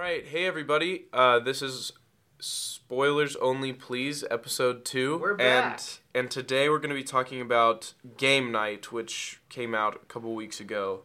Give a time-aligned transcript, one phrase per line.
[0.00, 1.04] right, hey everybody.
[1.12, 1.92] Uh, this is
[2.38, 5.18] spoilers only, please, episode two.
[5.18, 5.80] We're back.
[6.14, 10.06] And and today we're going to be talking about Game Night, which came out a
[10.06, 11.02] couple weeks ago.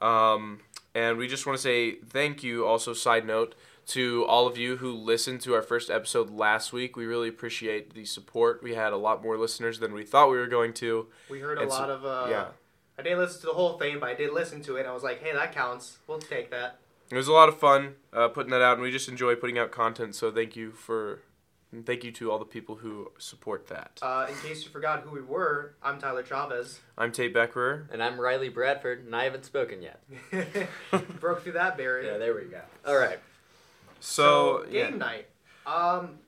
[0.00, 0.60] Um,
[0.94, 2.66] and we just want to say thank you.
[2.66, 3.54] Also, side note
[3.88, 6.96] to all of you who listened to our first episode last week.
[6.96, 8.62] We really appreciate the support.
[8.62, 11.08] We had a lot more listeners than we thought we were going to.
[11.28, 12.04] We heard a And so- lot of.
[12.04, 12.46] Uh, yeah.
[12.96, 14.80] I didn't listen to the whole thing, but I did listen to it.
[14.82, 15.98] and I was like, hey, that counts.
[16.06, 16.78] We'll take that.
[17.10, 19.58] It was a lot of fun uh, putting that out, and we just enjoy putting
[19.58, 20.14] out content.
[20.14, 21.20] So thank you for,
[21.70, 23.98] and thank you to all the people who support that.
[24.02, 26.80] Uh, in case you forgot who we were, I'm Tyler Chavez.
[26.96, 27.86] I'm Tate Becherer.
[27.92, 30.00] And I'm Riley Bradford, and I haven't spoken yet.
[31.20, 32.12] Broke through that barrier.
[32.12, 32.60] Yeah, there we go.
[32.86, 33.18] All right.
[34.00, 35.26] So, yeah, game night.
[35.66, 36.18] Um,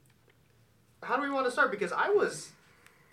[1.02, 1.70] how do we want to start?
[1.70, 2.50] Because I was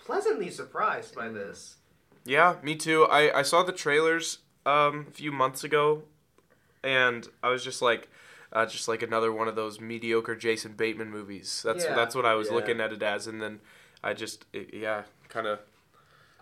[0.06, 1.78] pleasantly surprised by this.
[2.26, 3.06] yeah, me too.
[3.06, 6.04] I I saw the trailers um a few months ago,
[6.84, 8.10] and I was just like.
[8.56, 11.64] Uh, just like another one of those mediocre Jason Bateman movies.
[11.66, 11.96] That's Yeah.
[11.96, 12.54] that's what I was Yeah.
[12.54, 13.62] looking at it as, and then
[14.04, 15.58] I just it, yeah, kind of.
[15.58, 15.66] It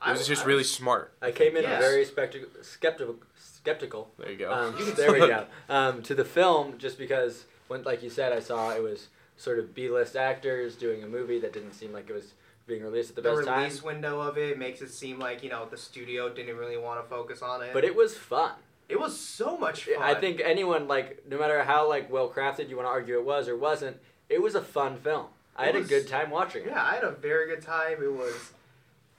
[0.01, 1.13] I was just I really smart.
[1.21, 1.81] I came in Yes.
[1.81, 4.11] very spectac- skeptical, skeptical.
[4.17, 4.51] There you go.
[4.51, 5.45] Um, there we go.
[5.69, 9.57] Um, to the film, just because, when, like you said, I saw it was sort
[9.57, 12.33] of B-list actors doing a movie that didn't seem like it was
[12.67, 13.59] being released at the the best time.
[13.59, 17.01] release window of it makes it seem like you know the studio didn't really want
[17.01, 17.71] to focus on it.
[17.71, 18.51] But it was fun.
[18.91, 20.01] It was so much fun.
[20.01, 23.25] I think anyone like, no matter how like well crafted you want to argue it
[23.25, 23.97] was or wasn't,
[24.29, 25.27] it was a fun film.
[25.55, 26.67] I It had was- a good time watching it.
[26.67, 28.03] Yeah, I had a very good time.
[28.03, 28.51] It was,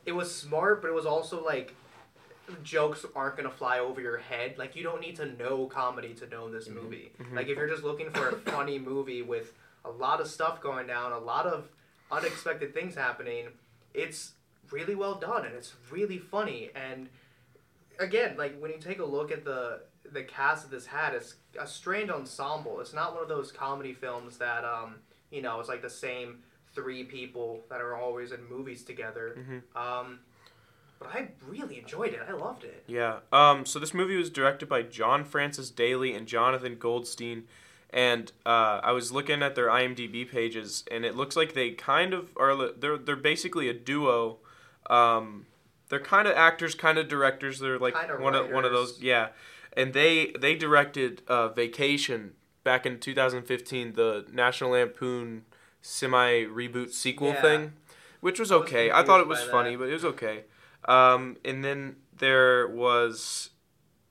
[0.04, 1.74] it was smart, but it was also like,
[2.62, 4.58] jokes aren't gonna fly over your head.
[4.58, 6.82] Like you don't need to know comedy to know this mm-hmm.
[6.82, 7.12] movie.
[7.20, 7.36] Mm-hmm.
[7.36, 10.86] Like if you're just looking for a funny movie with a lot of stuff going
[10.86, 11.68] down, a lot of
[12.10, 13.46] unexpected things happening,
[13.94, 14.32] it's
[14.70, 16.70] really well done and it's really funny.
[16.74, 17.08] And
[18.02, 19.80] again, like when you take a look at the
[20.12, 22.80] the cast that this had, it's a strange ensemble.
[22.80, 24.96] It's not one of those comedy films that um,
[25.30, 26.40] you know, it's like the same
[26.74, 29.36] three people that are always in movies together.
[29.38, 29.76] Mhm.
[29.80, 30.20] Um,
[30.98, 32.20] but I really enjoyed it.
[32.28, 32.84] I loved it.
[32.86, 33.20] Yeah.
[33.32, 33.64] Um.
[33.66, 37.44] So this movie was directed by John Francis Daley and Jonathan Goldstein,
[37.90, 42.14] and uh, I was looking at their IMDb pages, and it looks like they kind
[42.14, 42.72] of are.
[42.72, 44.38] They're they're basically a duo.
[44.90, 45.46] Um,
[45.92, 47.58] they're kind of actors, kind of directors.
[47.58, 48.98] They're like Kinda one of one of those.
[49.02, 49.28] Yeah.
[49.76, 52.32] And they they directed uh, Vacation
[52.64, 55.44] back in 2015, the National Lampoon
[55.82, 57.42] semi reboot sequel Yeah.
[57.42, 57.72] thing,
[58.20, 58.90] which was I was okay.
[58.90, 59.78] I thought it was funny, that.
[59.80, 60.44] but it was okay.
[60.86, 63.50] Um, and then there was,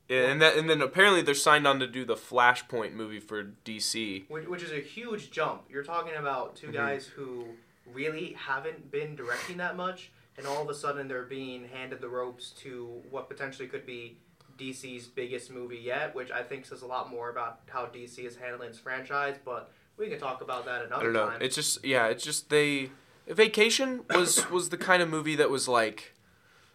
[0.07, 4.29] and that, and then apparently they're signed on to do the Flashpoint movie for DC.
[4.29, 5.63] Which, which is a huge jump.
[5.67, 6.73] You're talking about 2 Mhm.
[6.73, 7.47] guys who
[7.91, 12.09] really haven't been directing that much, and all of a sudden they're being handed the
[12.09, 14.17] ropes to what potentially could be
[14.57, 18.35] DC's biggest movie yet, which I think says a lot more about how DC is
[18.35, 19.35] handling its franchise.
[19.43, 21.29] But we can talk about that I another don't know.
[21.29, 21.41] time.
[21.41, 22.07] It's just yeah.
[22.07, 22.91] It's just they.
[23.27, 26.13] Vacation was was the kind of movie that was like,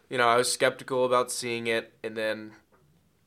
[0.09, 2.53] you know, I was skeptical about seeing it, and then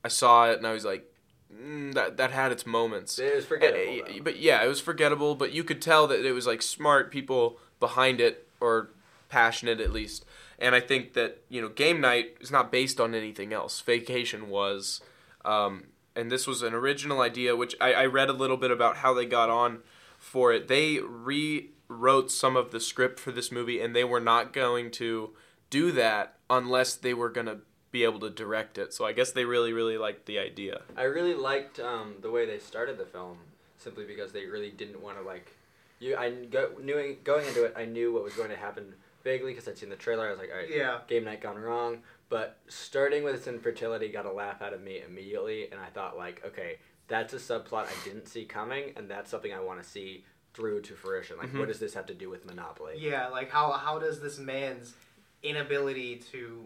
[0.03, 1.05] I saw it, and I was like,
[1.53, 3.19] mm, that that had its moments.
[3.19, 4.01] It was forgettable.
[4.09, 4.19] Uh.
[4.23, 5.35] But yeah, it was forgettable.
[5.35, 8.91] But you could tell that it was like smart people behind it, or
[9.29, 10.25] passionate at least.
[10.57, 13.79] And I think that you know, Game Night is not based on anything else.
[13.79, 15.01] Vacation was,
[15.45, 15.85] um,
[16.15, 19.13] and this was an original idea, which I, I read a little bit about how
[19.13, 19.79] they got on
[20.17, 20.67] for it.
[20.67, 25.31] They rewrote some of the script for this movie, and they were not going to
[25.69, 27.59] do that unless they were going to
[27.91, 28.93] be able to direct it.
[28.93, 30.81] So I guess they really, really liked the idea.
[30.97, 33.37] I really liked um, the way they started the film,
[33.77, 35.55] simply because they really didn't want to like.
[35.99, 38.93] You, I go, knew going into it, I knew what was going to happen
[39.23, 40.27] vaguely because I'd seen the trailer.
[40.27, 40.99] I was like, all right, yeah.
[41.07, 41.99] game night gone wrong.
[42.29, 46.17] But starting with its infertility got a laugh out of me immediately, and I thought
[46.17, 49.87] like, okay, that's a subplot I didn't see coming, and that's something I want to
[49.87, 51.37] see through to fruition.
[51.37, 51.59] Like, Mhm.
[51.59, 52.95] what does this have to do with Monopoly?
[52.97, 54.93] Yeah, like how how does this man's
[55.41, 56.65] inability to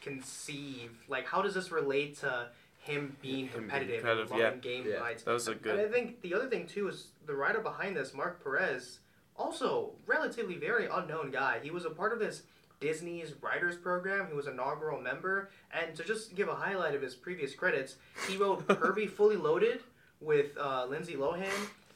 [0.00, 2.48] conceive like how does this relate to
[2.78, 4.54] him being Him being competitive, competitive, and yeah.
[4.56, 4.98] game Yeah.
[4.98, 5.22] nights?
[5.22, 8.12] That was a And I think the other thing too is the writer behind this,
[8.12, 8.98] Mark Perez,
[9.36, 11.58] also relatively very unknown guy.
[11.62, 12.42] He was a part of this
[12.80, 14.26] Disney's writers program.
[14.28, 17.96] He was an inaugural member, and to just give a highlight of his previous credits,
[18.28, 19.80] he wrote Herbie Fully Loaded
[20.20, 21.48] with uh, Lindsay Lohan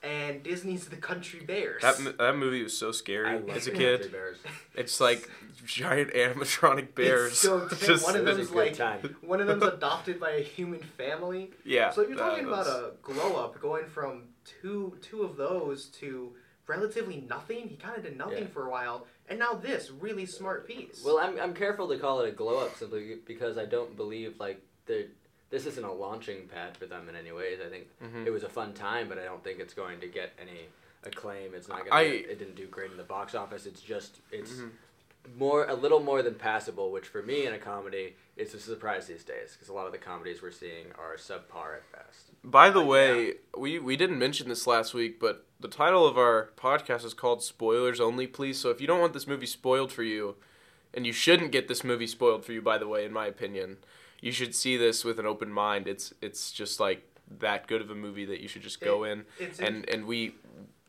[0.02, 1.82] and Disney's The Country Bears.
[1.82, 4.12] That, that movie was so scary love as a kid.
[4.12, 4.38] Bears.
[4.76, 5.29] It's like
[5.67, 7.32] giant animatronic bears.
[7.32, 9.17] It's so Just- One of It was them's like time.
[9.23, 11.50] one of them's adopted by a human family.
[11.64, 11.90] yeah.
[11.90, 16.32] So you're that talking about a glow up going from two two of those to
[16.79, 17.67] relatively nothing.
[17.69, 18.50] He kind of did nothing Yeah.
[18.53, 21.03] for a while, and now this really smart piece.
[21.05, 24.38] Well, I'm, I'm careful to call it a glow up simply because I don't believe
[24.38, 25.09] like the
[25.50, 27.59] this isn't a launching pad for them in any ways.
[27.67, 28.26] I think Mhm.
[28.26, 30.69] it was a fun time, but I don't think it's going to get any
[31.05, 31.55] acclaim.
[31.55, 31.93] It's not going.
[31.93, 33.64] I- to It didn't do great in the box office.
[33.64, 34.71] It's just it's Mhm.
[35.37, 39.06] more a little more than passable, which for me in a comedy is a surprise
[39.06, 42.26] these days because a lot of the comedies we're seeing are subpar at best.
[42.44, 46.17] By the Uh, way, we we didn't mention this last week, but the title of
[46.17, 49.93] our podcast is called "Spoilers Only." Please, so if you don't want this movie spoiled
[49.93, 50.37] for you,
[50.94, 53.79] and you shouldn't get this movie spoiled for you, by the way, in my opinion,
[54.20, 55.87] you should see this with an open mind.
[55.88, 57.05] It's it's just like
[57.40, 60.35] that good of a movie that you should just go in It's and and we.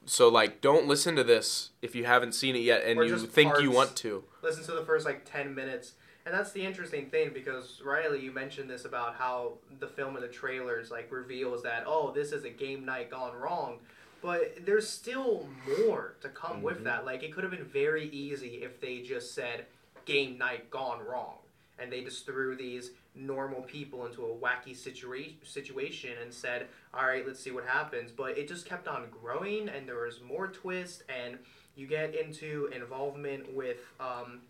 [0.05, 3.59] So like, don't listen to this if you haven't seen it yet and you think
[3.59, 4.23] you want to.
[4.41, 5.93] listen to the first like 10 minutes
[6.29, 10.23] and that's the interesting thing because riley you mentioned this about how the film and
[10.23, 13.79] the trailers like reveals that oh this is a game night gone wrong.
[14.21, 15.47] But there's still
[15.79, 16.83] more to come with Mhm.
[16.83, 17.05] that.
[17.05, 19.65] Like it could have been very easy if they just said
[20.03, 21.37] game night gone wrong.
[21.79, 27.05] And they just threw these normal people into a wacky situa- situation and said all
[27.07, 28.11] right let's see what happens.
[28.11, 31.39] But it just kept on growing and there was more twist and
[31.77, 34.41] you get into involvement with um,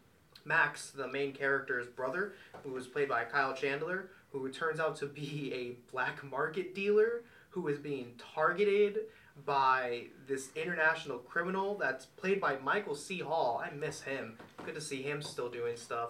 [0.54, 5.06] Max, the main character's brother, who was played by Kyle Chandler, who turns out to
[5.06, 5.54] be
[5.88, 9.00] a black market dealer who is being targeted
[9.46, 13.20] by this international criminal that's played by Michael C.
[13.20, 13.64] Hall.
[13.64, 14.38] I miss him.
[14.66, 16.10] Good to see him still doing stuff.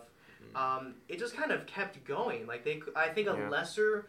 [0.56, 2.47] Um, it just kind of kept going.
[2.47, 3.50] Like they, I think a Yeah.
[3.50, 4.07] lesser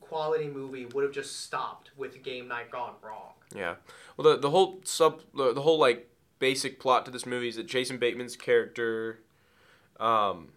[0.00, 3.32] quality movie would have just stopped with Game Night Gone Wrong.
[3.54, 3.74] Yeah.
[4.16, 7.56] Well, the the whole sub the, the whole like basic plot to this movie is
[7.56, 9.20] that Jason Bateman's character,
[10.00, 10.48] um,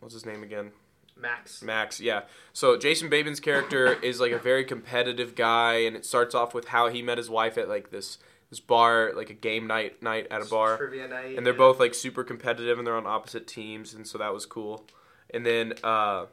[0.00, 0.72] what's his name again?
[1.16, 1.62] Max.
[1.62, 2.00] Max.
[2.00, 2.22] Yeah.
[2.52, 6.68] So Jason Bateman's character is like a very competitive guy, and it starts off with
[6.68, 8.18] how he met his wife at like this
[8.50, 11.36] this bar, like a game night night at a bar, Trivia night.
[11.36, 14.46] and they're both like super competitive, and they're on opposite teams, and so that was
[14.46, 14.84] cool.
[15.32, 16.26] And then uh,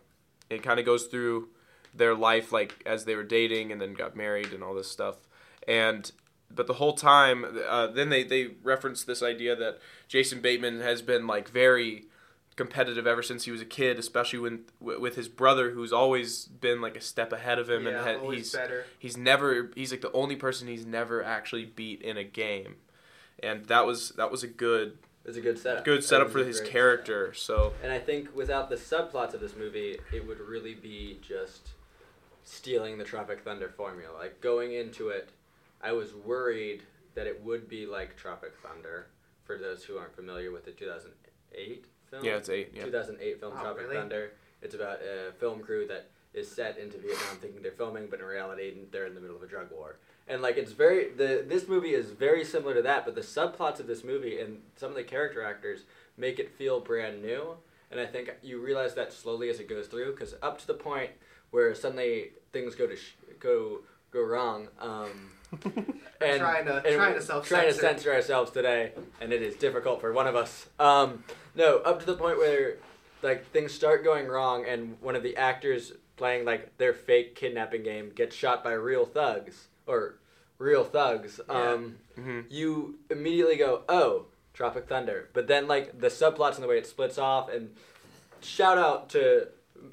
[0.49, 1.49] it kind of goes through
[1.95, 5.15] their life like as they were dating, and then got married, and all this stuff.
[5.67, 6.11] And
[6.51, 11.01] but the whole time, uh, then they they reference this idea that Jason Bateman has
[11.01, 12.05] been like very
[12.53, 16.45] competitive ever since he was a kid, especially when w- with his brother, who's always
[16.45, 18.85] been like a step ahead of him, yeah, and he's better.
[18.99, 22.75] he's never he's like the only person he's never actually beat in a game,
[23.41, 25.85] and that was that was a good It was a good setup.
[25.85, 27.33] good setup for his character.
[27.33, 31.69] So And I think without the subplots of this movie, it would really be just
[32.43, 34.13] stealing the Tropic Thunder formula.
[34.17, 35.29] Like going into it,
[35.81, 36.83] I was worried
[37.15, 39.07] that it would be like Tropic Thunder.
[39.45, 42.71] For those who aren't familiar with the 2008 film, yeah, it's eight.
[42.75, 43.95] Yeah, 2008 film Oh, Tropic really?
[43.95, 44.31] Thunder.
[44.61, 48.25] It's about a film crew that is set into Vietnam, thinking they're filming, but in
[48.25, 49.97] reality they're in the middle of a drug war.
[50.27, 53.79] And like it's very the this movie is very similar to that, but the subplots
[53.79, 55.81] of this movie and some of the character actors
[56.17, 57.55] make it feel brand new.
[57.91, 60.73] And I think you realize that slowly as it goes through, because up to the
[60.73, 61.11] point
[61.51, 63.81] where suddenly things go to sh- go
[64.11, 64.67] go wrong.
[64.79, 65.31] Um,
[66.21, 67.55] and trying to- and trying to self-censor.
[67.55, 70.67] trying to censor ourselves today, and it is difficult for one of us.
[70.79, 71.23] Um,
[71.55, 72.77] no, up to the point where
[73.21, 77.83] like things start going wrong, and one of the actors playing like their fake kidnapping
[77.83, 80.15] game gets shot by real thugs or
[80.57, 81.39] real thugs.
[81.49, 85.29] Um, hmm you immediately go, oh, Tropic Thunder.
[85.33, 87.71] But then like the subplots and the way it splits off, and
[88.41, 89.47] shout out to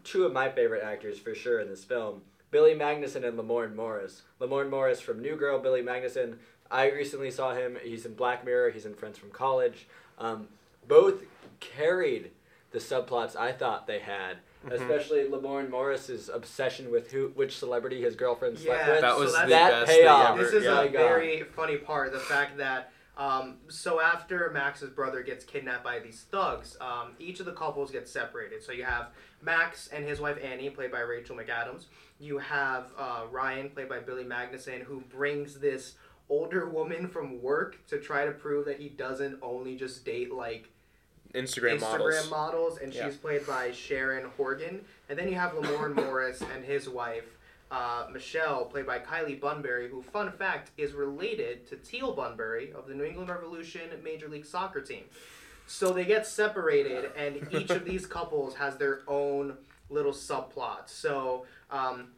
[0.04, 2.22] two of my favorite actors for sure in this film.
[2.50, 4.22] Billy Magnussen and Lamorne Morris.
[4.40, 6.36] Lamorne Morris from New Girl, Billy Magnussen.
[6.70, 7.78] I recently saw him.
[7.82, 8.70] He's in Black Mirror.
[8.70, 9.86] He's in Friends from College.
[10.18, 10.48] Um,
[10.86, 11.22] both
[11.60, 12.32] carried
[12.72, 14.72] the subplots I thought they had, Mhm.
[14.72, 19.00] especially Lamorne Morris's obsession with who, which celebrity his girlfriend slept Yeah, with.
[19.00, 20.30] That so was the that best thing payoff.
[20.34, 20.44] ever.
[20.44, 20.80] This is yeah.
[20.82, 20.92] A God.
[20.92, 22.12] very funny part.
[22.12, 27.38] The fact that um, so after Max's brother gets kidnapped by these thugs, um, each
[27.38, 28.62] of the couples gets separated.
[28.62, 29.08] So you have
[29.42, 31.84] Max and his wife Annie, played by Rachel McAdams.
[32.18, 35.96] You have uh, Ryan, played by Billy Magnussen, who brings this
[36.30, 40.70] older woman from work to try to prove that he doesn't only just date like
[41.34, 42.30] Instagram, Instagram models.
[42.30, 43.06] models, and Yeah.
[43.06, 44.84] she's played by Sharon Horgan.
[45.08, 47.36] And then you have Lamorne Morris and his wife,
[47.70, 52.86] uh, Michelle, played by Kylie Bunbury, who, fun fact, is related to Teal Bunbury of
[52.88, 55.04] the New England Revolution Major League Soccer team.
[55.66, 59.56] So they get separated, and each of these couples has their own
[59.88, 60.88] little subplot.
[60.88, 62.08] So um,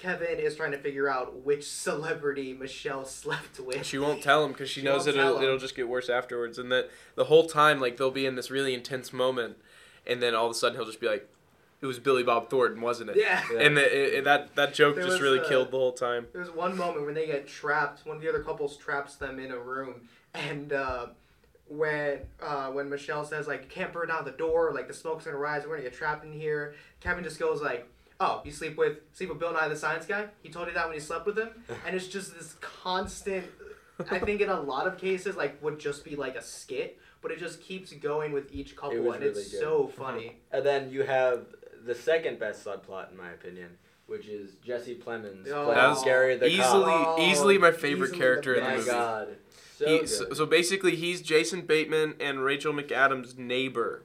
[0.00, 3.84] Kevin is trying to figure out which celebrity Michelle slept with.
[3.84, 6.58] She won't tell him because she, She knows that it'll, it'll just get worse afterwards.
[6.58, 9.56] And that the whole time, like they'll be in this really intense moment,
[10.06, 11.28] and then all of a sudden he'll just be like,
[11.82, 13.42] "It was Billy Bob Thornton, wasn't it?" Yeah.
[13.52, 13.58] Yeah.
[13.60, 16.26] And the, it, it- that that joke There just really uh, killed the whole time.
[16.32, 18.06] There's one moment when they get trapped.
[18.06, 21.06] One of the other couples traps them in a room, and uh,
[21.68, 25.24] when uh, when Michelle says like, "You can't burn down the door," like the smoke's
[25.26, 26.74] gonna rise, we're gonna get trapped in here.
[27.00, 27.86] Kevin just goes like,
[28.20, 30.86] "Oh, you sleep with sleep with Bill Nye the Science Guy." He told you that
[30.86, 31.48] when you slept with him,
[31.86, 33.46] and it's just this constant.
[34.10, 37.30] I think in a lot of cases, like would just be like a skit, but
[37.30, 39.60] it just keeps going with each couple, was and really it's good.
[39.60, 40.04] so uh-huh.
[40.04, 40.36] funny.
[40.52, 41.46] And then you have
[41.84, 43.68] the second best subplot, in my opinion,
[44.06, 45.64] which is Jesse Plemons Oh.
[45.64, 47.18] playing That was Gary the easily, cop.
[47.18, 48.90] Oh, easily my favorite easily character the in the My movie.
[48.90, 49.28] God,
[49.76, 54.04] so He, so, so basically, he's Jason Bateman and Rachel McAdams' neighbor,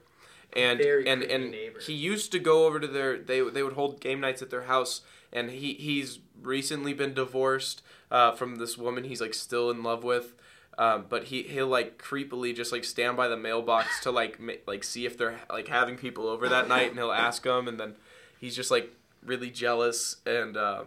[0.56, 1.78] and Very and and neighbor.
[1.80, 4.62] he used to go over to their they they would hold game nights at their
[4.62, 9.82] house, and he he's recently been divorced uh, from this woman he's like still in
[9.82, 10.34] love with.
[10.78, 14.52] Um, but he he'll like creepily just like stand by the mailbox to like ma-
[14.66, 17.80] like see if they're like having people over that night, and he'll ask them, and
[17.80, 17.94] then
[18.38, 18.92] he's just like
[19.24, 20.84] really jealous and uh,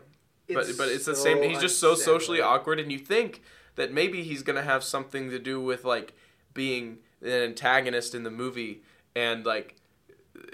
[0.47, 1.41] but but it's the same.
[1.41, 3.41] He's just so socially awkward, and you think
[3.75, 6.13] that maybe he's gonna have something to do with like
[6.53, 8.81] being an antagonist in the movie,
[9.15, 9.75] and like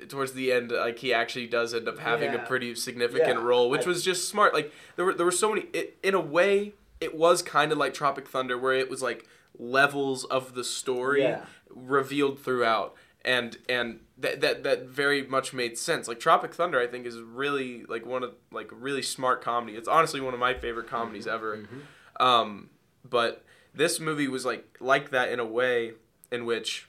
[0.10, 3.70] towards the end, like he actually does end up having a pretty significant Yeah, role,
[3.70, 4.54] which I- was just smart.
[4.54, 5.68] Like there were there were so many.
[5.74, 9.28] It, in a way, it was kind of like Tropic Thunder, where it was like
[9.58, 11.46] levels of the story Yeah.
[11.70, 12.96] revealed throughout.
[13.24, 16.08] And and that, that that very much made sense.
[16.08, 19.76] Like Tropic Thunder, I think is really like one of like really smart comedy.
[19.78, 21.58] It's honestly one of my favorite comedies ever.
[21.58, 22.24] Mhm.
[22.24, 22.70] Um,
[23.04, 23.44] but
[23.74, 25.94] this movie was like like that in a way
[26.32, 26.88] in which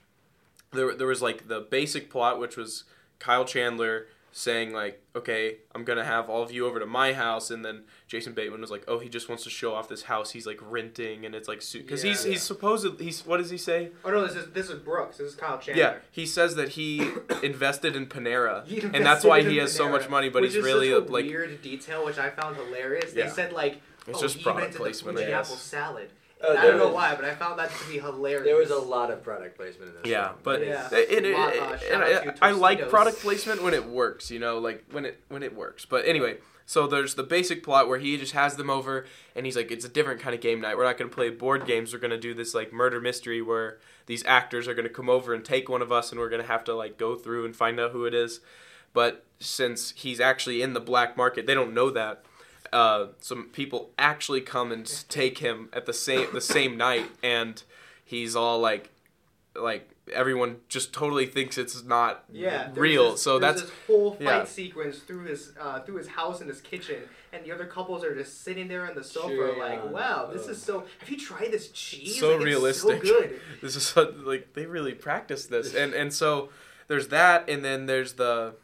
[0.73, 2.85] there there was like the basic plot, which was
[3.19, 7.51] Kyle Chandler saying like, "Okay, I'm gonna have all of you over to my house,"
[7.51, 10.33] and then Jason Bateman was like, "Oh, he just wants to show off this house
[10.33, 12.33] he's like renting, and it's like because he's Yeah.
[12.33, 13.93] he's supposed he's what does he say?
[14.05, 15.17] Oh no, this is this is Brooks.
[15.17, 15.83] This is Kyle Chandler.
[15.83, 17.11] Yeah, he says that he
[17.43, 20.93] invested in Panera, He and that's why he has so much money, but he's really
[20.93, 23.15] a like weird detail, which I found hilarious.
[23.15, 23.25] Yeah.
[23.25, 26.11] They said like, It's oh, just product placement, the apple salad.
[26.43, 28.45] Oh, I don't know was- why, but I found that to be hilarious.
[28.45, 30.11] There was a lot of product placement in this.
[30.11, 30.39] Yeah, film.
[30.43, 30.87] but Yeah.
[30.87, 34.39] is- it, it, Lot, uh, and I, I like product placement when it works, you
[34.39, 35.87] know, like when it when it works.
[35.87, 39.57] But anyway, so there's the basic plot where he just has them over and he's
[39.57, 40.77] like, it's a different kind of game night.
[40.77, 41.93] We're not going to play board games.
[41.93, 45.09] We're going to do this like murder mystery where these actors are going to come
[45.09, 47.45] over and take one of us, and we're going to have to like go through
[47.45, 48.41] and find out who it is.
[48.93, 52.25] But since he's actually in the black market, they don't know that.
[52.73, 57.63] Uh, some people actually come and take him at the same the same night, and
[58.05, 58.91] he's all like,
[59.55, 63.13] like everyone just totally thinks it's not Yeah, real.
[63.13, 64.45] this- so that's this whole fight yeah.
[64.45, 68.15] sequence through his uh, through his house and his kitchen, and the other couples are
[68.15, 69.93] just sitting there on the sofa, Cheering like, on.
[69.93, 72.19] "Wow, this is so." Have you tried this cheese?
[72.21, 73.05] so Like, it's realistic.
[73.07, 73.41] so good.
[73.63, 76.51] this is so, like they really practice this, and and so
[76.89, 78.55] there's that, and then there's the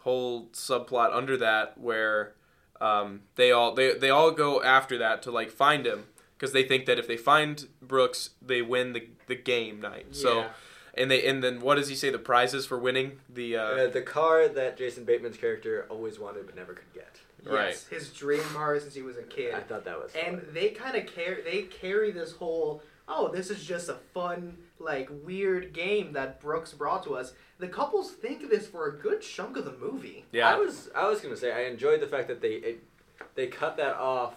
[0.00, 2.32] whole subplot under that where
[2.80, 6.04] um, they all they they all go after that to like find him
[6.36, 10.06] because they think that if they find Brooks, they win the the game night.
[10.12, 10.40] So.
[10.40, 10.48] Yeah.
[10.98, 13.86] And they and then what does he say the prizes for winning the uh, Uh,
[13.90, 17.20] the car that Jason Bateman's character always wanted but never could get.
[17.44, 17.68] Right.
[17.68, 19.54] Yes, his dream car since he was a kid.
[19.54, 20.12] I thought that was.
[20.14, 20.52] and funny.
[20.54, 25.08] they kind of carry they carry this whole oh this is just a fun like
[25.24, 29.56] weird game that brooks brought to us the couples think this for a good chunk
[29.56, 32.40] of the movie yeah I was I was gonna say I enjoyed the fact that
[32.40, 32.82] they it,
[33.34, 34.34] they cut that off.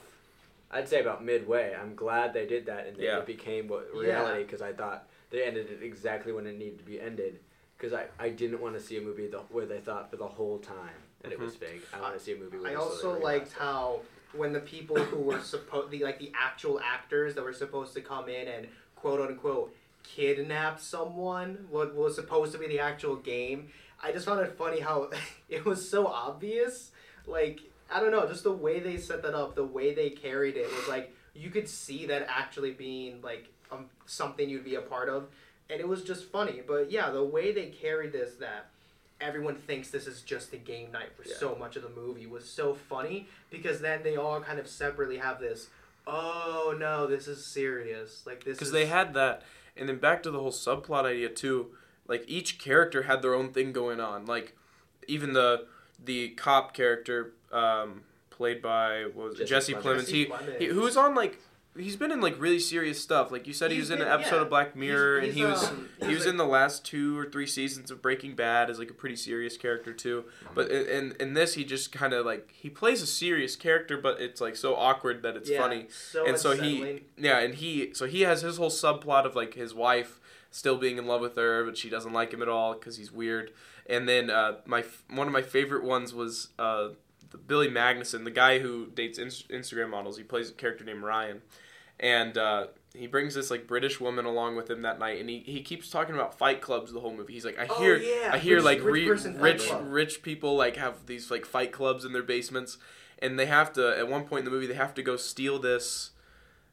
[0.72, 1.76] I'd say about midway.
[1.80, 3.20] I'm glad they did that and that Yeah.
[3.20, 6.86] it became what reality because I thought they ended it exactly when it needed to
[6.86, 7.40] be ended.
[7.78, 10.28] Because I, I didn't want to see a movie the, where they thought for the
[10.28, 11.66] whole time that it was mm-hmm.
[11.66, 11.82] fake.
[11.94, 12.58] I want to see a movie.
[12.58, 14.02] Where i they also liked how
[14.34, 18.02] when the people who were supposed the like the actual actors that were supposed to
[18.02, 19.74] come in and quote unquote
[20.16, 23.70] kidnap someone what was supposed to be the actual game.
[24.02, 25.10] I just found it funny how
[25.50, 26.92] it was so obvious.
[27.28, 27.60] Like
[27.92, 30.68] i don't know just the way they set that up the way they carried it
[30.76, 35.10] was like you could see that actually being like um, something you'd be a part
[35.10, 35.28] of.
[35.72, 36.62] And it was just funny.
[36.68, 38.70] But yeah the way they carried this that
[39.22, 41.36] everyone thinks this is just a game night for Yeah.
[41.38, 45.18] so much of the movie was so funny because then they all kind of separately
[45.18, 45.68] have this
[46.08, 48.24] oh no this is serious.
[48.26, 49.44] Like this because is they had that
[49.78, 51.68] and then back to the whole subplot idea too
[52.08, 54.56] like each character had their own thing going on like
[55.08, 55.66] even the
[56.04, 59.46] the cop character um, played by what was it?
[59.46, 60.04] Jesse Jesse, Plemons.
[60.04, 60.08] Plemons.
[60.08, 60.72] He, he Plemons.
[60.72, 61.40] who was on like
[61.78, 63.32] he's been in like really serious stuff.
[63.32, 64.42] Like you said he He's was in an episode yeah.
[64.44, 67.18] of Black Mirror He's- and he was um, he was a- in the last two
[67.18, 70.26] or three seasons of Breaking Bad as like a pretty serious character too.
[70.54, 73.98] But in in, in this he just kind of like he plays a serious character
[73.98, 75.88] but it's like so awkward that it's yeah, funny.
[75.90, 79.54] so and so he yeah and he so he has his whole subplot of like
[79.54, 80.20] his wife
[80.52, 83.12] still being in love with her but she doesn't like him at all because he's
[83.12, 83.52] weird.
[83.88, 86.90] And then uh, my one of my favorite ones was uh,
[87.38, 91.42] billy magnussen the guy who dates ins- instagram models he plays a character named ryan.
[92.02, 95.40] And uh, he brings this like British woman along with him that night, and he,
[95.40, 97.34] he keeps talking about fight clubs the whole movie.
[97.34, 100.56] He's like, I Oh, hear yeah, I hear rich- like rich re- rich rich people
[100.56, 102.78] like have these like fight clubs in their basements,
[103.22, 105.60] and they have to at one point in the movie they have to go steal
[105.60, 106.12] this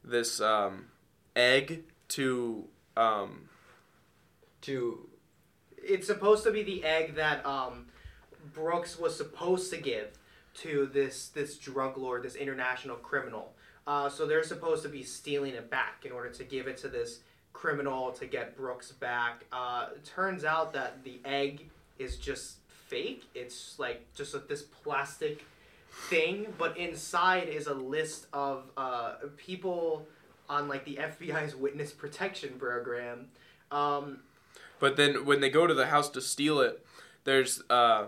[0.05, 0.87] this um,
[1.35, 3.49] egg to um,
[4.61, 5.09] To
[5.77, 7.87] it's supposed to be the egg that um,
[8.55, 10.17] Brooks was supposed to give
[10.63, 13.53] to this this drug lord, this international criminal.
[13.87, 16.89] Uh, so they're supposed to be stealing it back in order to give it to
[16.89, 17.21] this
[17.53, 19.45] criminal to get Brooks back.
[19.53, 22.57] Uh, turns out that the egg is just
[22.89, 23.25] fake.
[23.35, 25.45] It's like just a, this plastic
[26.11, 30.07] thing, but inside is a list of uh, people
[30.49, 33.27] on like the FBI's witness protection program.
[33.71, 34.21] Um,
[34.79, 36.85] But then when they go to the house to steal it,
[37.25, 38.07] there's uh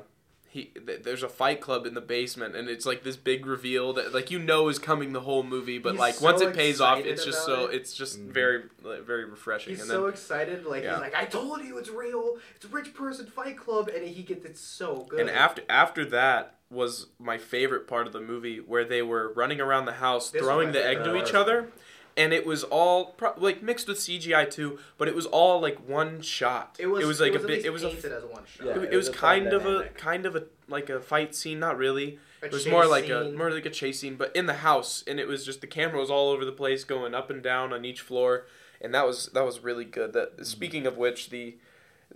[0.51, 3.93] he th- there's a fight club in the basement and it's like this big reveal
[3.93, 6.55] that like you know is coming the whole movie, but He's like so once it
[6.55, 7.75] pays off, it's just so it.
[7.77, 8.31] it's just Mhm.
[8.33, 9.73] very like, very refreshing.
[9.75, 10.93] He's and so excited, like Yeah.
[10.95, 12.39] he's like, "I told you it's real.
[12.57, 15.21] It's a rich person fight club," and he gets it so good.
[15.21, 19.59] and after after that was my favorite part of the movie where they were running
[19.61, 21.69] around the house This throwing the egg to each other.
[22.19, 25.79] And it was all pro- like mixed with CGI too, but it was all like
[25.89, 26.77] one shot.
[26.79, 27.65] it was, it was like at a bit.
[27.65, 28.67] It was a painted as one shot.
[28.67, 31.01] Yeah, it, it it was was kind fun of a kind of a like a
[31.01, 32.19] fight scene, not really.
[32.43, 35.05] A It was more like a more like a chase scene, but in the house,
[35.07, 37.73] and it was just the camera was all over the place, going up and down
[37.73, 38.47] on each floor,
[38.81, 40.13] and that was that was really good.
[40.13, 41.57] That speaking of which, the,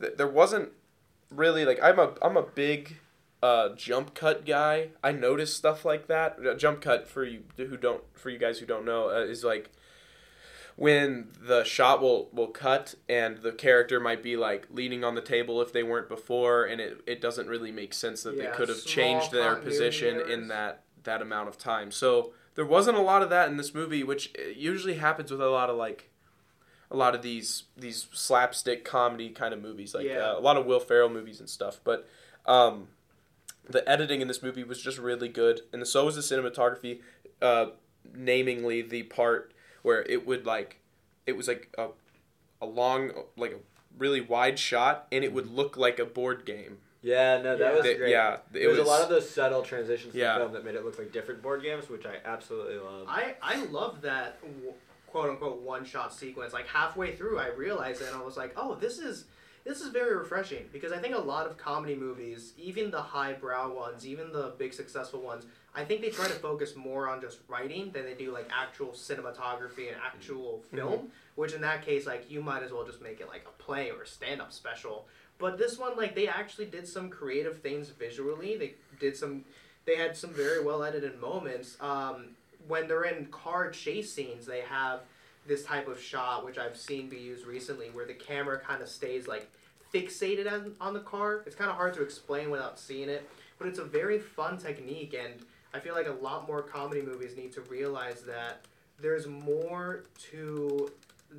[0.01, 0.71] th there wasn't
[1.31, 2.97] really like I'm a I'm a big
[3.43, 4.91] uh, jump cut guy.
[5.03, 6.39] I notice stuff like that.
[6.45, 9.43] Uh, Jump cut for you who don't for you guys who don't know uh, is
[9.45, 9.71] like
[10.77, 15.21] when the shot will will cut and the character might be like leaning on the
[15.21, 18.57] table if they weren't before and it, it doesn't really make sense that Yeah, they
[18.57, 23.01] could have changed their position in that that amount of time so there wasn't a
[23.03, 26.11] lot of that in this movie which uh, usually happens with a lot of like
[26.91, 30.33] a lot of these these slapstick comedy kind of movies like Yeah.
[30.33, 32.09] uh, a lot of will ferrell movies and stuff but
[32.47, 32.89] um,
[33.69, 37.01] the editing in this movie was just really good and so was the cinematography
[37.41, 37.67] uh,
[38.17, 39.52] namingly the part
[39.83, 40.79] where it would like
[41.27, 41.89] it was like a,
[42.61, 43.59] a long like a
[43.99, 47.73] really wide shot and it would look like a board game yeah, no, that Yeah.
[47.77, 48.11] was The- great.
[48.11, 50.35] yeah it There was, was a lot of those subtle transitions Yeah.
[50.35, 53.07] to film that made it look like different board games, which I absolutely love.
[53.09, 54.39] I I love that
[55.09, 56.53] quote unquote one shot sequence.
[56.53, 59.25] Like halfway through, I realized it, and I was like, oh, this is
[59.65, 63.73] this is very refreshing because I think a lot of comedy movies, even the highbrow
[63.73, 65.45] ones, even the big successful ones,
[65.75, 68.89] I think they try to focus more on just writing than they do like actual
[68.89, 71.09] cinematography and actual film.
[71.35, 73.91] Which in that case, like you might as well just make it like a play
[73.91, 75.07] or a stand up special.
[75.39, 78.57] But this one, like they actually did some creative things visually.
[78.57, 79.45] They did some.
[79.85, 81.77] They had some very well edited moments.
[81.81, 82.37] Um,
[82.69, 85.01] when they're in car chase scenes, they have
[85.47, 88.89] this type of shot, which I've seen be used recently, where the camera kind of
[88.89, 89.51] stays like
[89.93, 91.43] fixated on, on the car.
[91.47, 93.29] It's kind of hard to explain without seeing it,
[93.59, 95.35] but it's a very fun technique, and
[95.75, 98.65] I feel like a lot more comedy movies need to realize that
[99.01, 100.91] there's more to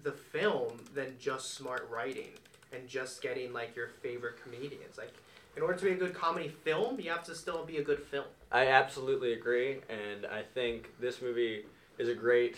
[0.03, 2.29] the film than just smart writing
[2.73, 4.97] and just getting like your favorite comedians.
[4.97, 5.13] Like,
[5.55, 7.99] in order to be a good comedy film, you have to still be a good
[7.99, 8.25] film.
[8.51, 11.65] I absolutely agree, and I think this movie
[11.99, 12.57] is a great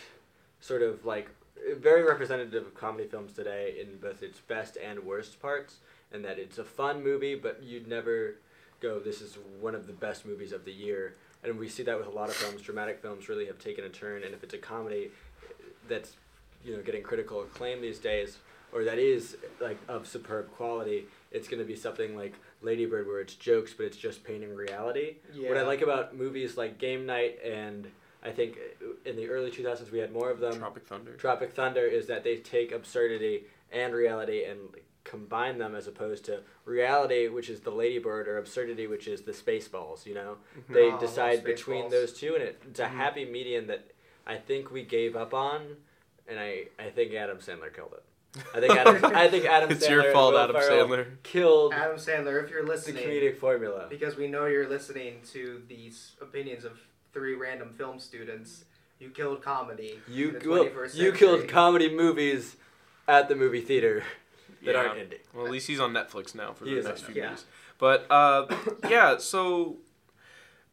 [0.65, 1.29] sort of like
[1.77, 5.75] very representative of comedy films today in both its best and worst parts,
[6.11, 8.35] and that it's a fun movie, but you'd never
[8.79, 11.97] go, "This is one of the best movies of the year." And we see that
[11.97, 12.61] with a lot of films.
[12.63, 15.11] Dramatic films really have taken a turn, and if it's a comedy
[15.43, 15.53] eh,
[15.87, 16.15] that's
[16.63, 18.37] you know getting critical acclaim these days,
[18.73, 23.05] or that is like of superb quality, it's going to be something like Lady Bird,
[23.05, 25.17] where it's jokes, but it's just painting reality.
[25.31, 25.49] Yeah.
[25.49, 27.87] What I like about movies like Game Night and
[28.25, 28.57] I think
[29.05, 30.57] in the early 2000s we had more of them.
[30.57, 31.13] Tropic Thunder.
[31.15, 34.59] Tropic Thunder is that they take absurdity and reality and
[35.03, 39.31] combine them as opposed to reality, which is the Ladybird, or absurdity, which is the
[39.31, 40.05] Spaceballs.
[40.07, 40.37] You know,
[40.69, 41.91] they Oh, decide between Spaceballs.
[41.91, 42.89] those two, and it, it's a Mhm.
[42.95, 43.91] happy median that
[44.25, 45.77] I think we gave up on,
[46.27, 48.03] and I, I think Adam Sandler killed it.
[48.55, 51.05] I think Adam, I think Adam it's Sandler your and fault, Will Adam Ferrell Sandler.
[51.21, 53.85] killed Adam Sandler, if you're listening, the listening, comedic formula.
[53.87, 56.79] because we know you're listening to these opinions of
[57.15, 58.65] three random film students,
[58.99, 59.99] you killed comedy.
[60.07, 62.57] You in the well, 21st you killed comedy movies
[63.07, 64.03] at the movie theater
[64.65, 64.77] that Yeah.
[64.81, 65.19] aren't indie.
[65.33, 67.17] Well, at least he's on Netflix now for He the next few Netflix.
[67.17, 67.29] Yeah.
[67.29, 67.45] movies.
[67.79, 68.45] But uh,
[68.89, 69.77] yeah, so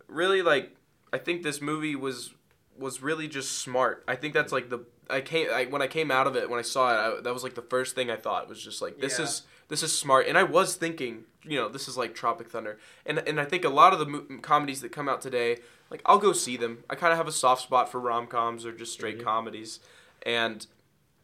[0.09, 0.77] really, like,
[1.13, 2.35] I think this movie was
[2.79, 4.03] was really just smart.
[4.09, 6.59] I think that's like the I came I, when I came out of it when
[6.59, 7.19] I saw it.
[7.19, 9.25] I, that was like the first thing I thought was just like this Yeah.
[9.27, 10.27] is this is smart.
[10.27, 12.79] And I was thinking, you know, this is like Tropic Thunder.
[13.05, 15.59] And and I think a lot of the mo- comedies that come out today,
[15.93, 16.83] like I'll go see them.
[16.91, 19.25] I kind of have a soft spot for rom coms or just straight Mhm.
[19.25, 19.79] comedies.
[20.25, 20.67] and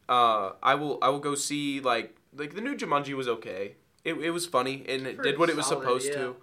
[0.09, 3.75] uh, I will I will go see like like the new Jumanji was okay.
[4.05, 6.15] It, it was funny and it Pretty did what it was solid, supposed yeah.
[6.15, 6.37] to.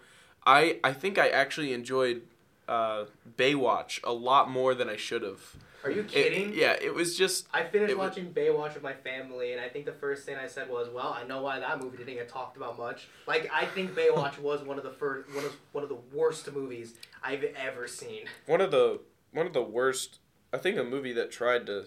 [0.45, 2.21] I I think I actually enjoyed
[2.67, 3.05] uh,
[3.37, 5.55] Baywatch a lot more than I should have.
[5.85, 6.53] Are you It- kidding?
[6.53, 9.69] yeah, it was just I finished It was- watching Baywatch with my family, and I
[9.69, 12.27] think the first thing I said was, "Well, I know why that movie didn't get
[12.27, 15.83] talked about much." Like, I think Baywatch was one of the first, one of one
[15.83, 18.25] of the worst movies I've ever seen.
[18.47, 18.99] one of the
[19.31, 20.17] one of the worst.
[20.51, 21.85] I think a movie that tried to,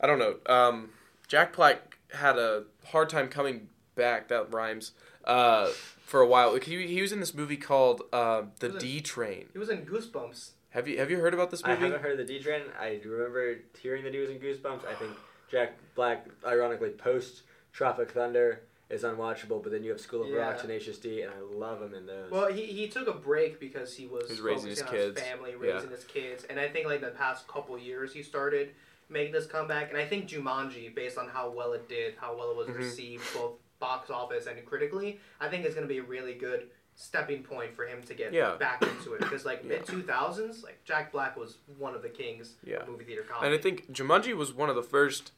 [0.00, 0.38] I don't know.
[0.46, 0.92] Um,
[1.28, 4.28] Jack Black had a hard time coming back.
[4.28, 4.92] That rhymes.
[5.24, 5.68] Uh,
[6.04, 9.48] for a while, he, he was in this movie called uh, The D Train.
[9.52, 10.50] He was in Goosebumps.
[10.72, 11.76] Have you have you heard about this movie?
[11.78, 12.62] I haven't heard of the D Train.
[12.80, 14.86] I remember hearing that he was in Goosebumps.
[14.86, 15.12] I think
[15.50, 20.54] Jack Black, ironically, post Tropic Thunder is unwatchable, but then you have School of Rock,
[20.56, 20.62] Yeah.
[20.62, 22.30] Tenacious D, and I love him in those.
[22.30, 25.06] Well, he, he took a break because he was He was raising his focusing on
[25.14, 25.20] kids.
[25.20, 25.72] his family, Yeah.
[25.74, 28.70] raising his kids, and I think like the past couple years he started
[29.08, 32.50] making this comeback, and I think Jumanji, based on how well it did, how well
[32.50, 32.76] it was Mhm.
[32.78, 36.70] received both box office and critically, I think it's going to be a really good
[36.94, 38.56] stepping point for him to get Yeah.
[38.56, 39.68] back into it because like Yeah.
[39.70, 42.76] mid 2000s like Jack Black was one of the kings Yeah.
[42.82, 45.32] of movie theater comedy And I think Jumanji was one of the first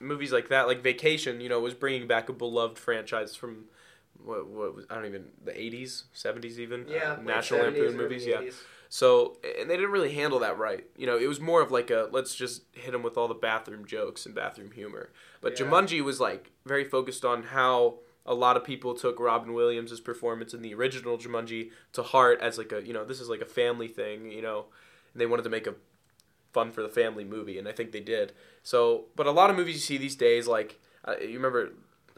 [0.00, 0.66] movies like that.
[0.66, 3.66] Like Vacation, you know, was bringing back a beloved franchise from
[4.22, 6.86] what what was I don't even the eighties, seventies even.
[6.88, 8.26] yeah uh, National 70s, Lampoon movies.
[8.26, 8.40] Yeah.
[8.42, 8.54] 80s.
[8.90, 10.84] So and they didn't really handle that right.
[10.96, 13.34] You know, it was more of like a let's just hit them with all the
[13.34, 15.10] bathroom jokes and bathroom humor.
[15.40, 15.66] But Yeah.
[15.66, 20.54] Jumanji was like very focused on how a lot of people took Robin Williams' performance
[20.54, 23.46] in the original Jumanji to heart as like a you know this is like a
[23.46, 24.30] family thing.
[24.30, 24.66] You know,
[25.12, 25.74] and they wanted to make a
[26.52, 28.32] fun for the family movie, and I think they did.
[28.62, 31.70] So, but a lot of movies you see these days, like uh, you remember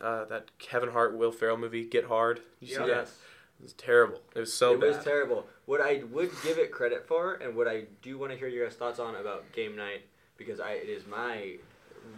[0.03, 2.41] uh, that Kevin Hart Will Ferrell movie Get Hard.
[2.61, 2.81] You see Yeah.
[2.81, 2.89] that?
[2.89, 3.19] yes.
[3.61, 4.21] It was terrible.
[4.35, 4.97] It was so it bad.
[4.97, 5.47] was terrible.
[5.67, 8.67] What I would give it credit for, and what I do want to hear your
[8.67, 10.01] guys' thoughts on about Game Night,
[10.39, 11.57] because I it is my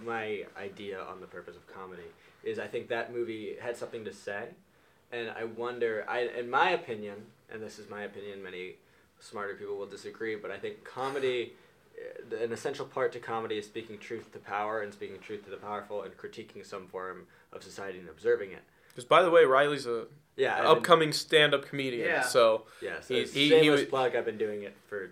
[0.04, 2.06] my idea on the purpose of comedy,
[2.44, 4.44] is I think that movie had something to say,
[5.12, 7.16] and I wonder, I in my opinion,
[7.50, 8.76] and this is my opinion, many
[9.20, 11.52] smarter people will disagree, but I think comedy.
[12.32, 15.50] uh, An essential part to comedy is speaking truth to power and speaking truth to
[15.50, 18.62] the powerful and critiquing some form of society and observing it.
[18.88, 22.08] Because by the way, Riley's a Yeah, and- upcoming stand-up comedian.
[22.08, 22.22] Yeah.
[22.22, 24.16] So Yes, He- he, he- he shameless was- plug.
[24.16, 25.10] I've been doing it for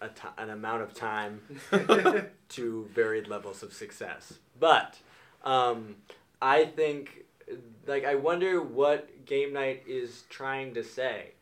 [0.00, 1.42] a an amount of time
[2.50, 4.34] to varied levels of success.
[4.58, 4.96] But
[5.44, 5.96] um,
[6.42, 7.24] I think,
[7.86, 11.32] like, I wonder what game night is trying to say.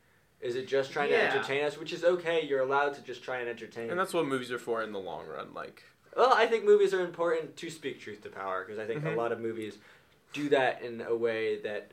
[0.40, 1.28] Is it just trying Yeah.
[1.30, 1.78] to entertain us?
[1.78, 2.42] Which is okay.
[2.42, 3.90] You're allowed to just try and entertain.
[3.90, 5.52] and that's what movies are for in the long run.
[5.54, 5.82] Like
[6.16, 9.12] Well, I think movies are important to speak truth to power because I think Mhm.
[9.12, 9.78] a lot of movies
[10.32, 11.92] do that in a way that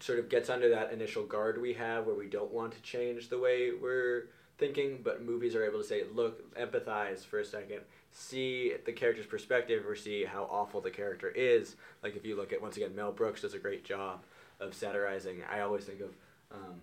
[0.00, 3.28] sort of gets under that initial guard we have where we don't want to change
[3.30, 7.80] the way we're thinking, but movies are able to say, look, empathize for a second,
[8.14, 11.74] see the character's perspective or see how awful the character is.
[12.02, 14.22] Like if you look at, once again, Mel Brooks does a great job
[14.60, 15.42] of satirizing.
[15.52, 16.10] I always think of
[16.52, 16.76] um,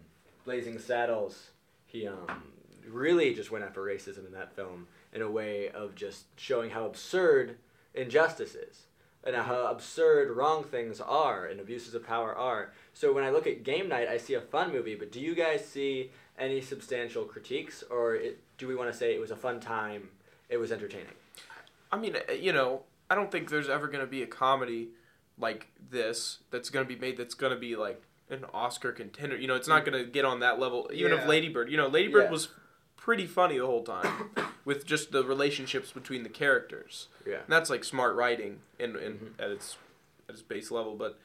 [0.43, 1.51] Blazing Saddles.
[1.87, 2.43] He um,
[2.87, 6.85] really just went after racism in that film in a way of just showing how
[6.85, 7.57] absurd
[7.93, 8.83] injustice is
[9.23, 12.73] and how absurd wrong things are and abuses of power are.
[12.93, 15.33] So when I look at Game Night, I see a fun movie, but do you
[15.33, 19.35] guys see any substantial critiques or it, do we want to say it was a
[19.35, 20.09] fun time,
[20.49, 21.13] it was entertaining?
[21.91, 24.89] I mean, uh, you know, I don't think there's ever going to be a comedy
[25.37, 29.35] like this that's going to be made that's going to be like an Oscar contender.
[29.35, 30.89] You know, it's not going to get on that level.
[30.93, 31.21] Even Yeah.
[31.21, 32.31] if Lady Bird, you know, Lady Bird Yeah.
[32.31, 32.49] was
[32.95, 34.29] pretty funny the whole time
[34.65, 37.07] with just the relationships between the characters.
[37.25, 37.37] Yeah.
[37.37, 39.43] And that's like smart writing in, in Mhm.
[39.43, 39.77] at its
[40.29, 40.95] at its base level.
[40.95, 41.19] But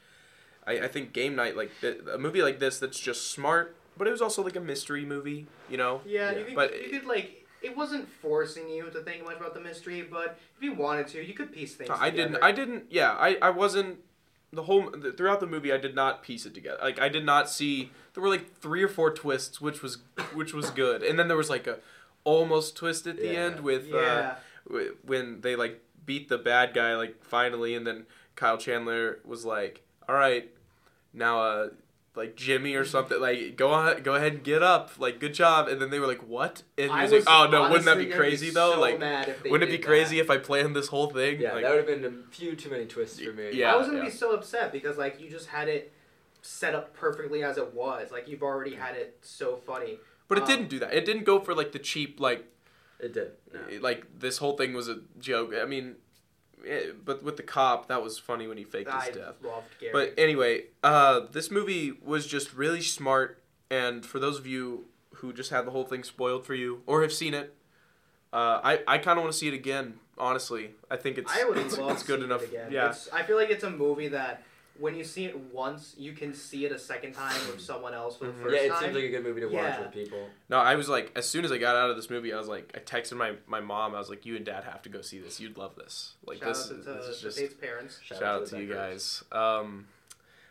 [0.65, 1.71] I, I think Game Night, like
[2.11, 5.47] a movie like this, that's just smart, but it was also like a mystery movie.
[5.69, 6.37] You know, Yeah, Yeah.
[6.39, 9.59] you could, But- you could like it wasn't forcing you to think much about the
[9.59, 11.89] mystery, but if you wanted to, you could piece things.
[11.93, 12.37] I didn't.
[12.41, 12.85] I didn't.
[12.89, 13.99] Yeah, I, I wasn't.
[14.53, 16.77] The whole the, throughout the movie, I did not piece it together.
[16.81, 17.91] Like I did not see.
[18.13, 19.97] There were like three or four twists, which was
[20.33, 21.79] which was good, and then there was like a
[22.23, 23.39] almost twist at the Yeah.
[23.45, 24.35] end with uh, Yeah,
[24.67, 29.43] w- when they like beat the bad guy like finally, and then Kyle Chandler was
[29.45, 30.49] like, "All right,
[31.13, 31.69] now uh."
[32.17, 35.67] Like Jimmy or something, like go on, go ahead and get up, like good job.
[35.67, 37.97] And then they were like, "What?" And he I was, like, "Oh no, wouldn't that
[37.97, 38.73] be crazy though?
[38.73, 40.23] so like, mad if they wouldn't it be crazy that.
[40.23, 42.69] if I planned this whole thing?" Yeah, like, that would have been a few too
[42.71, 43.51] many twists for me.
[43.53, 43.73] Yeah.
[43.73, 44.05] I was gonna yeah.
[44.05, 45.93] be so upset because like you just had it
[46.41, 48.11] set up perfectly as it was.
[48.11, 49.99] Like you've already had it so funny.
[50.27, 50.93] But it Um, didn't do that.
[50.93, 52.45] It didn't go for like the cheap like
[52.99, 53.31] It did.
[53.53, 53.59] No.
[53.81, 55.53] like this whole thing was a joke.
[55.55, 55.97] I mean,
[56.67, 59.35] eh, but with the cop, that was funny when he faked I his death.
[59.43, 59.93] loved Gary.
[59.93, 63.41] But anyway, uh, this movie was just really smart.
[63.69, 67.01] And for those of you who just had the whole thing spoiled for you or
[67.01, 67.55] have seen it,
[68.31, 71.43] uh, I I kind of want to see it again Honestly, I think it's I
[71.43, 72.43] would it's, love it's good seeing enough.
[72.43, 72.71] It again.
[72.71, 74.43] Yeah, It's, I feel like it's a movie that
[74.79, 78.17] when you see it once, you can see it a second time with someone else
[78.17, 78.43] for the Mhm.
[78.43, 78.79] first yeah, it time.
[78.83, 79.81] seems like a good movie to watch Yeah.
[79.81, 80.29] with people.
[80.49, 82.47] no, I was like, as soon as I got out of this movie, I was
[82.47, 83.95] like, I texted my my mom.
[83.95, 85.39] I was like, you and dad have to go see this.
[85.39, 86.13] You'd love this.
[86.25, 87.99] Like Shout this, out is, to, this is just Tate's parents.
[88.03, 88.73] shout, out the to you Beckers.
[88.75, 89.23] guys.
[89.31, 89.87] Um,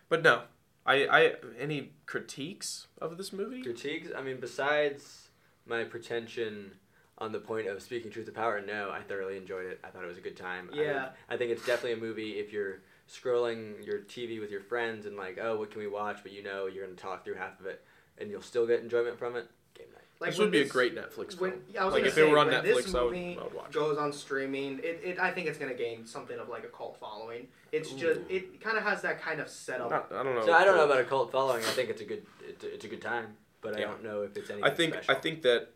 [0.08, 0.42] but no,
[0.84, 3.62] I I any critiques of this movie?
[3.62, 4.08] Critiques?
[4.16, 5.28] I mean, besides
[5.66, 6.78] my pretension
[7.18, 9.80] on the point of speaking truth to power, no, I thoroughly enjoyed it.
[9.82, 10.68] I thought it was a good time.
[10.72, 11.08] I- Yeah.
[11.30, 15.16] I, think it's definitely a movie if you're scrolling your TV with your friends and
[15.16, 16.18] like, oh, what can we watch?
[16.22, 17.84] But you know you're going to talk through half of it
[18.18, 19.48] and you'll still get enjoyment from it.
[19.74, 20.02] Game night.
[20.20, 21.50] Like this would be a great Netflix film.
[21.50, 23.54] When yeah, I was like if say, it were on Netflix, I would, I would
[23.54, 23.68] watch.
[23.68, 23.72] it.
[23.74, 26.96] goes on streaming, it, it I think it's gonna gain something of like a cult
[26.98, 27.48] following.
[27.72, 29.90] It's just it kind of has that kind of setup.
[29.90, 30.46] Not- I don't know.
[30.46, 31.62] So I don't know about a cult following.
[31.62, 34.22] I think it's a good it's a, it's a good time, but I don't know
[34.22, 35.14] if it's anything I think special.
[35.14, 35.68] I think that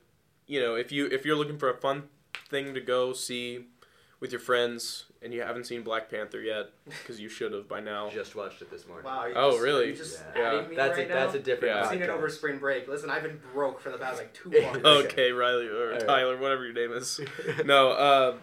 [0.47, 2.05] you know if you if you're looking for a fun
[2.49, 3.67] thing to go see
[4.21, 7.81] with your friends and you haven't seen Black Panther yet because you should have by
[7.81, 8.11] now.
[8.15, 9.05] just watched it this morning.
[9.07, 9.27] Wow.
[9.27, 9.87] You Oh, just, really?
[9.89, 10.67] You just Yeah.
[10.69, 11.75] me That's right a that's a different.
[11.75, 11.83] Yeah.
[11.83, 12.87] I've seen it over spring break.
[12.87, 14.73] Listen, I've been broke for the past like two Yeah.
[14.73, 14.85] months.
[14.87, 16.07] Okay, Riley or Alright.
[16.07, 17.21] Tyler, whatever your name is.
[17.65, 18.37] no, uh,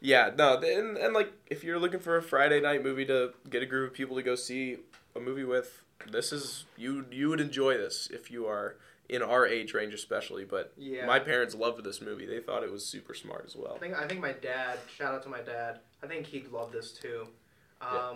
[0.00, 3.62] yeah, no, and, and like if you're looking for a Friday night movie to get
[3.62, 4.78] a group of people to go see
[5.14, 8.76] a movie with, this is you you would enjoy this if you are
[9.10, 10.44] in our age range especially.
[10.44, 11.04] But Yeah.
[11.04, 13.74] my parents loved this movie; they thought it was super smart as well.
[13.74, 14.78] I think I think my dad.
[14.96, 15.80] Shout out to my dad.
[16.02, 17.26] I think he'd love this too.
[17.82, 18.14] Um, Yeah.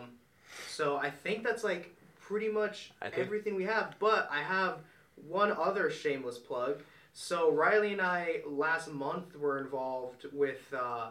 [0.68, 3.96] So I think that's like pretty much everything we have.
[3.98, 4.78] But I have
[5.16, 6.82] one other shameless plug.
[7.12, 11.10] So Riley and I last month were involved with uh,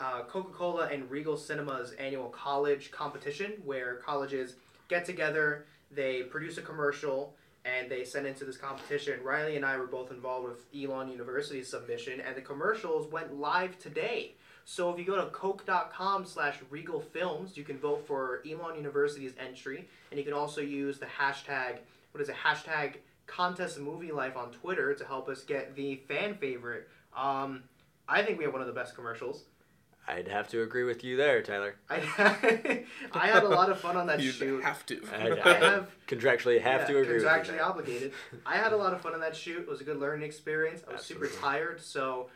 [0.00, 4.56] uh, Coca-Cola and Regal Cinema's annual college competition, where colleges
[4.88, 9.20] get together, they produce a commercial, and they send into this competition.
[9.22, 13.78] Riley and I were both involved with Elon University's submission, and the commercials went live
[13.78, 14.34] today.
[14.66, 19.32] So if you go to coke.com slash regal films, you can vote for Elon University's
[19.38, 21.78] entry, and you can also use the hashtag,
[22.12, 22.96] what is it, hashtag
[23.26, 26.88] contest movie life on Twitter to help us get the fan favorite.
[27.16, 27.62] Um,
[28.08, 29.44] I think we have one of the best commercials.
[30.06, 31.76] I'd have to agree with you there, Tyler.
[31.90, 34.26] I, I had a lot of fun on that shoot.
[34.40, 34.64] you shoot.
[34.64, 35.00] have to.
[35.12, 37.28] I, I have contractually have yeah, to agree with you.
[37.28, 38.12] contractually obligated.
[38.46, 39.60] I had a lot of fun on that shoot.
[39.60, 40.82] It was a good learning experience.
[40.88, 42.28] I was super tired, so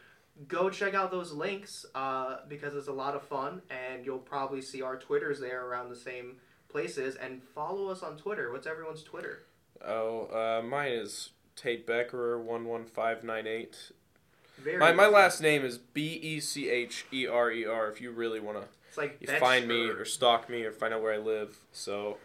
[0.47, 4.63] go check out those links uh, because it's a lot of fun, and you'll probably
[4.63, 6.37] see our Twitters there around the same
[6.71, 7.17] places.
[7.17, 8.51] And follow us on Twitter.
[8.51, 9.45] What's everyone's Twitter?
[9.85, 13.93] Oh, uh, mine is Tate Becherer one one five nine eight.
[14.63, 15.15] Very My my easy.
[15.15, 17.91] last name is B E C H E R E R.
[17.91, 18.65] If you really wanna
[18.97, 21.57] like find me or stalk me or find out where I live.
[21.73, 22.19] So,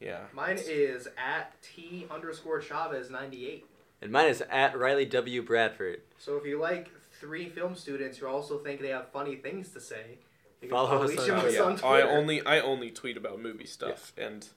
[0.00, 0.20] yeah.
[0.32, 3.66] Mine is at T underscore Chavez ninety eight.
[4.02, 5.42] And mine is at Riley W.
[5.42, 6.00] Bradford.
[6.18, 6.88] So if you like
[7.20, 10.18] three film students who also think they have funny things to say,
[10.62, 11.60] you can Follow follow, us on- of Oh, us yeah.
[11.62, 14.48] on I only I only tweet about movie stuff and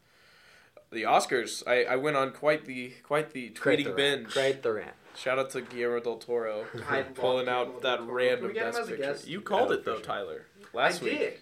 [0.91, 1.62] the Oscars.
[1.67, 3.97] I, I went on quite the quite the Quite tweeting the rant.
[4.23, 4.33] binge.
[4.33, 4.93] Quite the rant.
[5.15, 8.71] Shout out to Guillermo del Toro I love pulling out that random we get him
[8.73, 9.17] best picture.
[9.26, 9.99] You called Oh, it though.
[9.99, 10.45] Tyler.
[10.73, 11.34] Last I week did.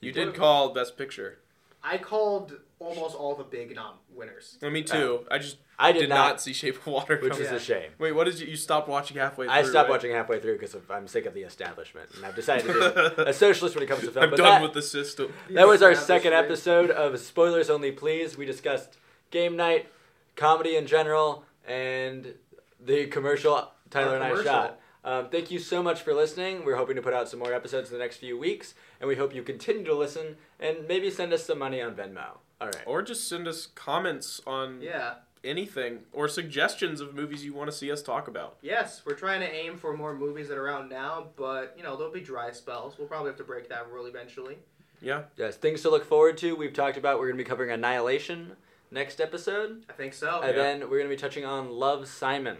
[0.00, 1.38] you You did call best picture.
[1.84, 4.56] I called almost all the big nom winners.
[4.62, 5.26] Uh, me too.
[5.30, 7.18] I just I did, did not, not, see Shape of Water.
[7.20, 7.54] which is Yeah.
[7.56, 7.90] a shame.
[7.98, 8.46] Wait, what did you?
[8.46, 9.54] You stopped watching halfway through.
[9.54, 9.90] I stopped right?
[9.90, 13.32] watching halfway through because I'm sick of the establishment, and I've decided to be a
[13.32, 14.24] socialist when it comes to film.
[14.24, 15.32] I'm but done that, with the system.
[15.50, 18.36] that was our second episode of Spoilers Only Please.
[18.36, 18.96] We discussed
[19.32, 19.88] game night,
[20.36, 22.34] comedy in general, and
[22.84, 24.52] the commercial Tyler Our and I commercial.
[24.52, 24.78] shot.
[25.04, 26.64] Um, thank you so much for listening.
[26.64, 29.16] We're hoping to put out some more episodes in the next few weeks, and we
[29.16, 32.38] hope you continue to listen and maybe send us some money on Venmo.
[32.60, 32.76] All right.
[32.86, 35.14] Or just send us comments on Yeah.
[35.42, 38.58] anything or suggestions of movies you want to see us talk about.
[38.62, 41.96] Yes, we're trying to aim for more movies that are out now, but you know
[41.96, 42.96] there'll be dry spells.
[42.96, 44.58] We'll probably have to break that rule eventually.
[45.00, 45.22] Yeah.
[45.36, 46.54] Yes, things to look forward to.
[46.54, 48.52] We've talked about we're going to be covering Annihilation
[48.92, 49.84] next episode.
[49.90, 50.40] I think so.
[50.42, 50.62] And yeah.
[50.62, 52.58] then we're going to be touching on Love Simon.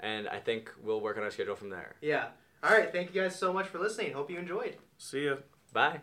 [0.00, 1.96] And I think we'll work on our schedule from there.
[2.00, 2.26] Yeah.
[2.62, 2.90] All right.
[2.90, 4.12] Thank you guys so much for listening.
[4.12, 4.76] Hope you enjoyed.
[4.96, 5.36] See ya.
[5.72, 6.00] Bye.